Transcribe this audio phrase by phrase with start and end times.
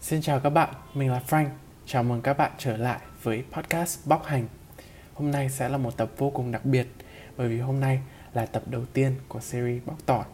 [0.00, 1.48] Xin chào các bạn, mình là Frank.
[1.86, 4.46] Chào mừng các bạn trở lại với podcast Bóc Hành.
[5.14, 6.86] Hôm nay sẽ là một tập vô cùng đặc biệt
[7.36, 8.00] bởi vì hôm nay
[8.34, 10.24] là tập đầu tiên của series Bóc Tỏi.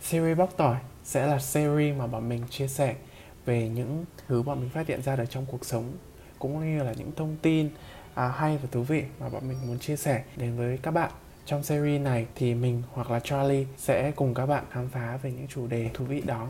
[0.00, 2.94] Series Bóc Tỏi sẽ là series mà bọn mình chia sẻ
[3.44, 5.92] về những thứ bọn mình phát hiện ra được trong cuộc sống
[6.38, 7.70] cũng như là những thông tin
[8.14, 11.10] à, hay và thú vị mà bọn mình muốn chia sẻ đến với các bạn
[11.50, 15.32] trong series này thì mình hoặc là Charlie sẽ cùng các bạn khám phá về
[15.32, 16.46] những chủ đề thú vị đó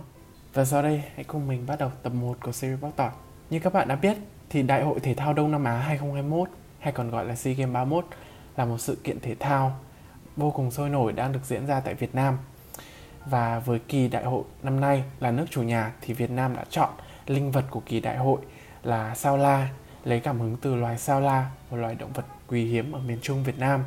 [0.55, 3.11] và sau đây hãy cùng mình bắt đầu tập 1 của series bóc tỏi.
[3.51, 4.17] Như các bạn đã biết
[4.51, 7.75] thì Đại hội Thể thao Đông Nam Á 2021 hay còn gọi là SEA Games
[7.75, 8.05] 31
[8.57, 9.79] là một sự kiện thể thao
[10.37, 12.39] vô cùng sôi nổi đang được diễn ra tại Việt Nam.
[13.27, 16.65] Và với kỳ đại hội năm nay là nước chủ nhà thì Việt Nam đã
[16.71, 16.91] chọn
[17.27, 18.41] linh vật của kỳ đại hội
[18.83, 19.69] là sao la,
[20.05, 23.19] lấy cảm hứng từ loài sao la, một loài động vật quý hiếm ở miền
[23.23, 23.85] Trung Việt Nam.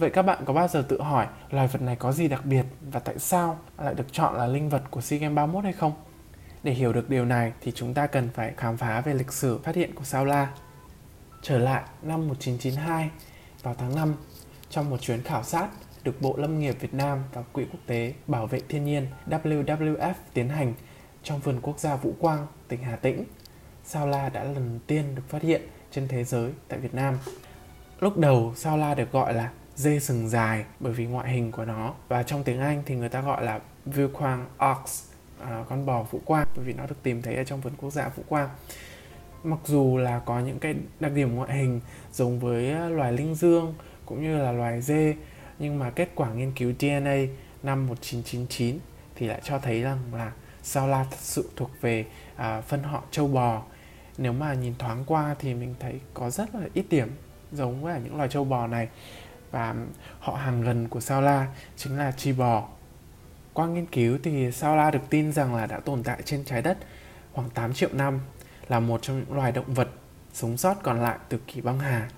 [0.00, 2.64] Vậy các bạn có bao giờ tự hỏi loài vật này có gì đặc biệt
[2.92, 5.92] và tại sao lại được chọn là linh vật của SEA Games 31 hay không?
[6.62, 9.58] Để hiểu được điều này thì chúng ta cần phải khám phá về lịch sử
[9.58, 10.48] phát hiện của sao la.
[11.42, 13.10] Trở lại năm 1992,
[13.62, 14.14] vào tháng 5,
[14.70, 15.68] trong một chuyến khảo sát
[16.04, 20.14] được Bộ Lâm nghiệp Việt Nam và Quỹ Quốc tế Bảo vệ Thiên nhiên WWF
[20.34, 20.74] tiến hành
[21.22, 23.24] trong vườn quốc gia Vũ Quang, tỉnh Hà Tĩnh.
[23.84, 27.18] Sao la đã lần tiên được phát hiện trên thế giới tại Việt Nam.
[28.00, 31.64] Lúc đầu sao la được gọi là dê sừng dài bởi vì ngoại hình của
[31.64, 31.94] nó.
[32.08, 35.02] Và trong tiếng Anh thì người ta gọi là Vuquang ox
[35.40, 37.90] à, con bò vũ quang bởi vì nó được tìm thấy ở trong vườn quốc
[37.90, 38.48] gia vũ quang.
[39.44, 41.80] Mặc dù là có những cái đặc điểm ngoại hình
[42.12, 43.74] giống với loài linh dương
[44.06, 45.14] cũng như là loài dê
[45.58, 47.16] nhưng mà kết quả nghiên cứu DNA
[47.62, 48.78] năm 1999
[49.14, 52.04] thì lại cho thấy rằng là sao la thật sự thuộc về
[52.36, 53.62] à, phân họ châu bò.
[54.18, 57.08] Nếu mà nhìn thoáng qua thì mình thấy có rất là ít điểm
[57.52, 58.88] giống với những loài châu bò này
[59.50, 59.74] và
[60.20, 62.68] họ hàng gần của sao la chính là chi bò
[63.52, 66.62] qua nghiên cứu thì sao la được tin rằng là đã tồn tại trên trái
[66.62, 66.78] đất
[67.32, 68.20] khoảng 8 triệu năm,
[68.68, 69.88] là một trong những loài động vật
[70.32, 72.08] sống sót còn lại từ kỷ băng hà.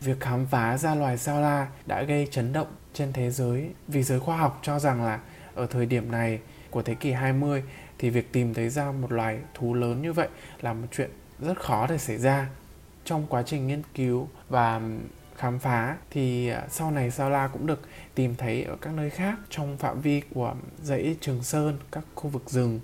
[0.00, 4.02] Việc khám phá ra loài sao la đã gây chấn động trên thế giới vì
[4.02, 5.20] giới khoa học cho rằng là
[5.54, 6.40] ở thời điểm này
[6.70, 7.62] của thế kỷ 20
[7.98, 10.28] thì việc tìm thấy ra một loài thú lớn như vậy
[10.60, 12.48] là một chuyện rất khó để xảy ra.
[13.04, 14.80] Trong quá trình nghiên cứu và
[15.38, 17.80] khám phá thì à, sau này sao la cũng được
[18.14, 22.30] tìm thấy ở các nơi khác trong phạm vi của dãy Trường Sơn, các khu
[22.30, 22.80] vực rừng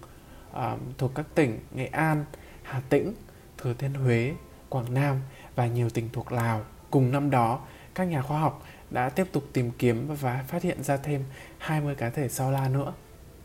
[0.50, 0.58] uh,
[0.98, 2.24] thuộc các tỉnh Nghệ An,
[2.62, 3.12] Hà Tĩnh,
[3.58, 4.32] Thừa Thiên Huế,
[4.68, 5.20] Quảng Nam
[5.54, 6.64] và nhiều tỉnh thuộc Lào.
[6.90, 7.60] Cùng năm đó,
[7.94, 11.24] các nhà khoa học đã tiếp tục tìm kiếm và phát hiện ra thêm
[11.58, 12.92] 20 cá thể sao la nữa.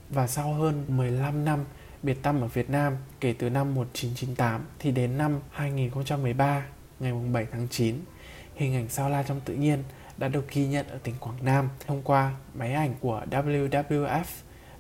[0.10, 1.66] Và sau hơn 15 năm
[2.04, 6.66] biệt tâm ở Việt Nam kể từ năm 1998 thì đến năm 2013
[7.00, 7.96] ngày 7 tháng 9
[8.60, 9.84] hình ảnh sao la trong tự nhiên
[10.18, 14.24] đã được ghi nhận ở tỉnh Quảng Nam thông qua máy ảnh của WWF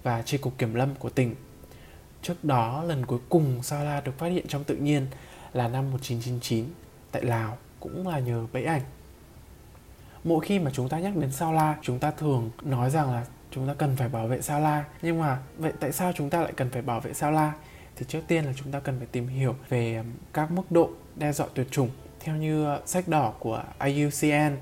[0.04, 1.36] và Tri cục Kiểm lâm của tỉnh.
[2.22, 5.08] Trước đó, lần cuối cùng sao la được phát hiện trong tự nhiên
[5.54, 6.66] là năm 1999
[7.12, 8.82] tại Lào, cũng là nhờ bẫy ảnh.
[10.24, 13.26] Mỗi khi mà chúng ta nhắc đến sao la, chúng ta thường nói rằng là
[13.52, 14.86] chúng ta cần phải bảo vệ sao la.
[15.02, 17.54] Nhưng mà vậy tại sao chúng ta lại cần phải bảo vệ sao la?
[17.96, 20.04] Thì trước tiên là chúng ta cần phải tìm hiểu về
[20.34, 21.90] các mức độ đe dọa tuyệt chủng
[22.20, 24.58] theo như ờ, sách đỏ của IUCN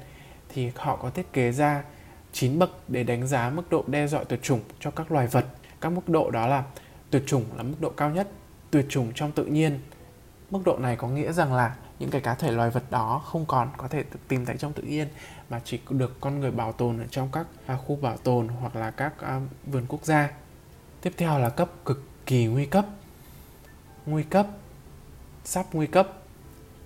[0.50, 1.84] thì họ có thiết kế ra
[2.32, 5.46] 9 bậc để đánh giá mức độ đe dọa tuyệt chủng cho các loài vật.
[5.82, 6.64] Các mức độ đó là
[7.10, 8.28] tuyệt chủng là mức độ cao nhất,
[8.72, 9.80] tuyệt chủng trong tự nhiên.
[10.50, 13.46] Mức độ này có nghĩa rằng là những cái cá thể loài vật đó không
[13.46, 15.08] còn có thể được tìm thấy trong tự nhiên
[15.50, 18.76] mà chỉ được con người bảo tồn ở trong các à, khu bảo tồn hoặc
[18.76, 20.32] là các à, vườn quốc gia.
[21.02, 22.86] Tiếp theo là cấp cực kỳ nguy cấp.
[24.06, 24.48] Nguy cấp,
[25.44, 26.14] sắp nguy cấp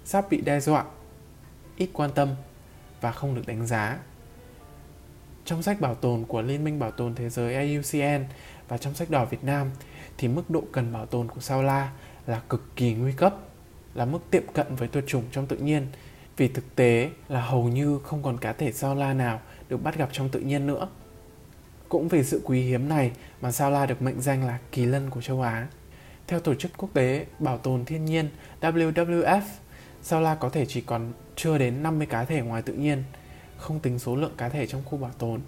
[0.06, 0.86] sắp bị đe dọa,
[1.78, 2.36] ít quan tâm
[3.02, 4.00] và không được đánh giá.
[5.46, 8.24] Trong sách bảo tồn của Liên minh Bảo tồn Thế giới IUCN
[8.68, 9.70] và trong sách đỏ Việt Nam
[10.18, 11.92] thì mức độ cần bảo tồn của sao la
[12.28, 13.36] là cực kỳ nguy cấp,
[13.94, 15.88] là mức tiệm cận với tuyệt chủng trong tự nhiên
[16.38, 19.98] vì thực tế là hầu như không còn cá thể sao la nào được bắt
[19.98, 20.88] gặp trong tự nhiên nữa.
[21.90, 23.12] Cũng vì sự quý hiếm này
[23.42, 25.68] mà sao la được mệnh danh là kỳ lân của châu Á.
[26.28, 28.30] Theo Tổ chức Quốc tế Bảo tồn Thiên nhiên
[28.62, 29.42] WWF
[30.04, 33.04] sao la có thể chỉ còn chưa đến 50 cá thể ngoài tự nhiên,
[33.58, 35.42] không tính số lượng cá thể trong khu bảo tồn.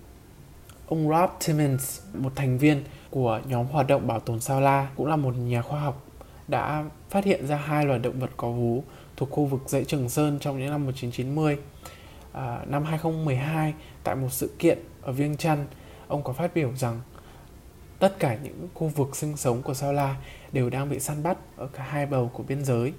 [0.88, 5.08] Ông Rob Timmons, một thành viên của nhóm hoạt động bảo tồn sao la, cũng
[5.08, 6.06] là một nhà khoa học,
[6.48, 8.84] đã phát hiện ra hai loài động vật có vú
[9.18, 11.58] thuộc khu vực dãy Trường Sơn trong những năm 1990.
[12.34, 13.74] À, năm 2012,
[14.04, 15.66] tại một sự kiện ở Viêng Chăn,
[16.08, 17.02] ông có phát biểu rằng
[18.00, 20.16] tất cả những khu vực sinh sống của sao la
[20.52, 22.94] đều đang bị săn bắt ở cả hai bầu của biên giới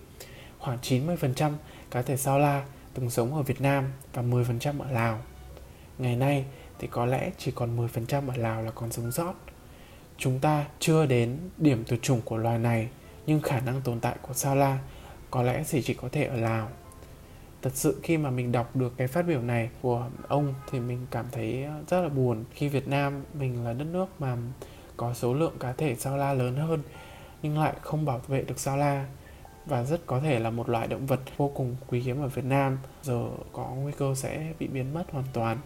[0.65, 1.53] khoảng 90%
[1.91, 2.65] cá thể sao la
[2.95, 5.19] từng sống ở Việt Nam và 10% ở Lào.
[5.99, 6.45] Ngày nay
[6.79, 9.35] thì có lẽ chỉ còn 10% ở Lào là còn sống sót.
[10.19, 12.89] Chúng ta chưa đến điểm tuyệt chủng của loài này,
[13.27, 14.79] nhưng khả năng tồn tại của sao la
[15.31, 16.69] có lẽ chỉ chỉ có thể ở Lào.
[17.63, 21.07] Thật sự khi mà mình đọc được cái phát biểu này của ông thì mình
[21.11, 24.37] cảm thấy rất là buồn khi Việt Nam mình là đất nước mà
[24.97, 26.83] có số lượng cá thể sao la lớn hơn
[27.43, 29.07] nhưng lại không bảo vệ được sao la
[29.67, 32.45] và rất có thể là một loại động vật vô cùng quý hiếm ở Việt
[32.45, 35.59] Nam giờ có nguy cơ sẽ bị biến mất hoàn toàn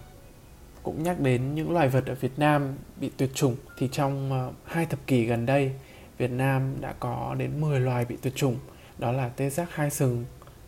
[0.83, 4.53] cũng nhắc đến những loài vật ở Việt Nam bị tuyệt chủng thì trong ờ,
[4.65, 5.73] hai thập kỷ gần đây
[6.19, 8.57] Việt Nam đã có đến 10 loài bị tuyệt chủng
[8.99, 10.25] đó là tê giác hai sừng,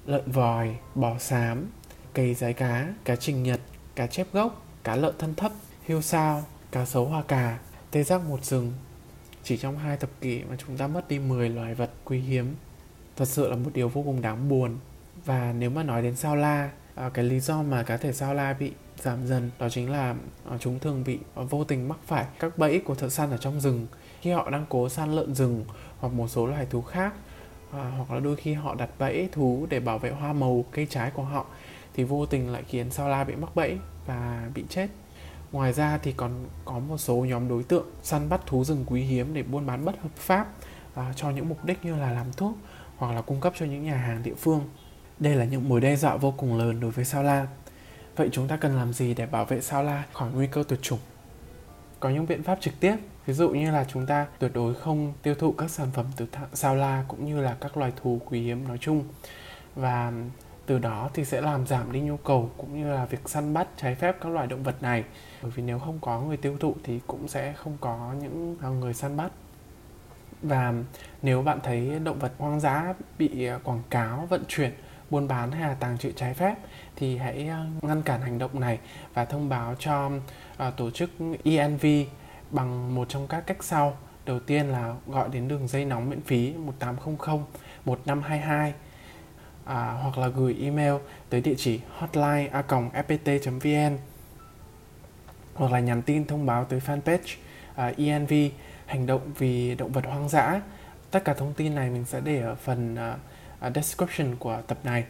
[0.07, 1.67] lợn vòi, bò xám,
[2.15, 3.61] cây giái cá, cá trình nhật,
[3.95, 7.59] cá chép gốc, cá lợn thân thấp, hiêu sao, cá sấu hoa cà,
[7.91, 8.73] tê giác một sừng.
[9.43, 12.55] Chỉ trong hai thập kỷ mà chúng ta mất đi 10 loài vật quý hiếm.
[13.21, 14.77] Thật sự là một điều vô cùng đáng buồn.
[15.25, 18.35] Và nếu mà nói đến sao la, à, cái lý do mà cá thể sao
[18.35, 20.15] la bị giảm dần đó chính là
[20.51, 23.37] à, chúng thường bị à, vô tình mắc phải các bẫy của thợ săn ở
[23.37, 23.87] trong rừng
[24.21, 25.65] khi họ đang cố săn lợn rừng
[25.99, 27.15] hoặc một số loài thú khác
[27.71, 31.11] hoặc là đôi khi họ đặt bẫy thú để bảo vệ hoa màu cây trái
[31.11, 31.47] của họ
[31.95, 34.89] thì vô tình lại khiến sao la bị mắc bẫy và bị chết
[35.53, 36.33] ngoài ra thì còn
[36.65, 39.85] có một số nhóm đối tượng săn bắt thú rừng quý hiếm để buôn bán
[39.85, 40.47] bất hợp pháp
[40.95, 42.57] à, cho những mục đích như là làm thuốc
[43.01, 44.65] hoặc là cung cấp cho những nhà hàng địa phương.
[45.19, 47.47] Đây là những mối đe dọa vô cùng lớn đối với sao la.
[48.17, 50.83] Vậy chúng ta cần làm gì để bảo vệ sao la khỏi nguy cơ tuyệt
[50.83, 50.99] chủng?
[52.01, 55.13] Có những biện pháp trực tiếp, ví dụ như là chúng ta tuyệt đối không
[55.23, 58.41] tiêu thụ các sản phẩm từ sao la cũng như là các loài thú quý
[58.41, 59.05] hiếm nói chung.
[59.75, 60.13] Và
[60.67, 63.69] từ đó thì sẽ làm giảm đi nhu cầu cũng như là việc săn bắt
[63.77, 65.05] trái phép các loài động vật này.
[65.43, 68.95] Bởi vì nếu không có người tiêu thụ thì cũng sẽ không có những người
[68.95, 69.33] săn bắt
[70.43, 70.75] và
[71.23, 74.73] nếu bạn thấy động vật hoang dã bị à, quảng cáo vận chuyển
[75.11, 76.55] buôn bán hay là tàng trữ trái phép
[76.97, 78.79] thì hãy à, ngăn cản hành động này
[79.15, 81.11] và thông báo cho uh, tổ chức
[81.45, 81.87] ENV
[82.51, 83.97] bằng một trong các cách sau.
[84.27, 87.39] Đầu tiên là gọi đến đường dây nóng miễn phí 1800
[87.85, 88.75] 1522
[89.65, 90.95] à, hoặc là gửi email
[91.29, 93.99] tới địa chỉ hotline fpt.vn
[95.55, 97.37] hoặc là nhắn tin thông báo tới fanpage
[97.91, 98.33] uh, ENV
[98.91, 100.61] hành động vì động vật hoang dã.
[101.11, 102.97] Tất cả thông tin này mình sẽ để ở phần
[103.67, 105.05] uh, description của tập này.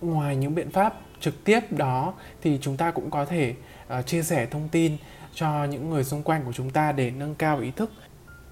[0.00, 3.54] Ngoài những biện pháp trực tiếp đó thì chúng ta cũng có thể
[3.98, 4.96] uh, chia sẻ thông tin
[5.34, 7.92] cho những người xung quanh của chúng ta để nâng cao ý thức.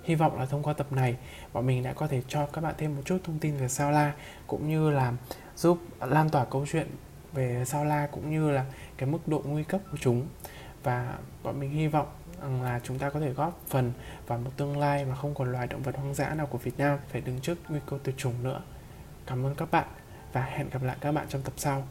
[0.04, 1.16] Hy vọng là thông qua tập này
[1.52, 3.90] bọn mình đã có thể cho các bạn thêm một chút thông tin về sao
[3.90, 4.12] la
[4.46, 5.12] cũng như là
[5.56, 6.86] giúp lan tỏa câu chuyện
[7.32, 8.64] về sao la cũng như là
[8.96, 10.26] cái mức độ nguy cấp của chúng.
[10.82, 12.06] Và bọn mình hy vọng
[12.40, 13.92] Ờ, là chúng ta có thể góp phần
[14.26, 16.78] vào một tương lai mà không còn loài động vật hoang dã nào của Việt
[16.78, 18.62] Nam phải đứng trước nguy cơ tuyệt chủng nữa.
[19.26, 19.86] Cảm ơn các bạn
[20.32, 21.88] và hẹn gặp lại các bạn trong tập sau